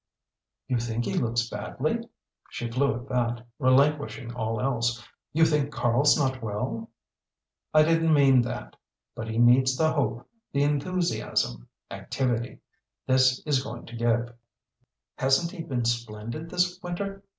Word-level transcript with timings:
"You 0.67 0.79
think 0.79 1.05
he 1.05 1.13
looks 1.13 1.47
badly?" 1.47 2.09
she 2.49 2.71
flew 2.71 2.95
at 2.95 3.07
that, 3.09 3.45
relinquishing 3.59 4.33
all 4.33 4.59
else. 4.59 5.07
"You 5.31 5.45
think 5.45 5.71
Karl's 5.71 6.17
not 6.17 6.41
well?" 6.41 6.89
"I 7.71 7.83
didn't 7.83 8.11
mean 8.11 8.41
that. 8.41 8.75
But 9.13 9.27
he 9.27 9.37
needs 9.37 9.77
the 9.77 9.93
hope, 9.93 10.27
the 10.53 10.63
enthusiasm, 10.63 11.69
activity, 11.91 12.61
this 13.05 13.43
is 13.45 13.61
going 13.61 13.85
to 13.85 13.95
give." 13.95 14.33
"Hasn't 15.19 15.51
he 15.51 15.61
been 15.63 15.85
splendid 15.85 16.49
this 16.49 16.79
winter?" 16.81 17.23